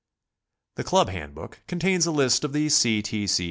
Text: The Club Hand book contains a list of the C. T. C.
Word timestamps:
The 0.77 0.83
Club 0.83 1.09
Hand 1.09 1.35
book 1.35 1.59
contains 1.67 2.07
a 2.07 2.11
list 2.11 2.43
of 2.43 2.53
the 2.53 2.69
C. 2.69 3.03
T. 3.03 3.27
C. 3.27 3.39